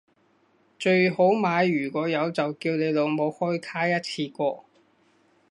[0.79, 4.65] 最好買如果有就叫你老母開卡一次過